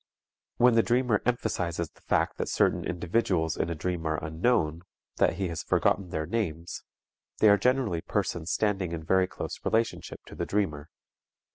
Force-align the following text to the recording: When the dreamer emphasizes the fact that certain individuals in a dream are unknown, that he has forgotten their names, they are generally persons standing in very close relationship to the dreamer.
When 0.57 0.73
the 0.73 0.81
dreamer 0.81 1.21
emphasizes 1.27 1.91
the 1.91 2.01
fact 2.01 2.37
that 2.39 2.49
certain 2.49 2.83
individuals 2.85 3.55
in 3.55 3.69
a 3.69 3.75
dream 3.75 4.07
are 4.07 4.17
unknown, 4.25 4.81
that 5.17 5.33
he 5.33 5.47
has 5.49 5.61
forgotten 5.61 6.09
their 6.09 6.25
names, 6.25 6.81
they 7.37 7.49
are 7.49 7.57
generally 7.59 8.01
persons 8.01 8.49
standing 8.49 8.93
in 8.93 9.03
very 9.03 9.27
close 9.27 9.63
relationship 9.63 10.21
to 10.25 10.33
the 10.33 10.47
dreamer. 10.47 10.89